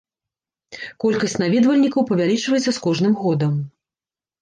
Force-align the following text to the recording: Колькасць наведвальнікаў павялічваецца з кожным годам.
Колькасць 1.03 1.37
наведвальнікаў 1.45 2.01
павялічваецца 2.09 2.69
з 2.73 2.77
кожным 2.89 3.13
годам. 3.25 3.53